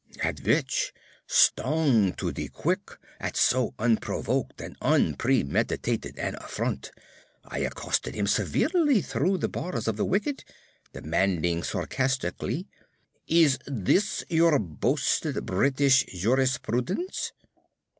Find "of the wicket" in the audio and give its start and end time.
9.87-10.43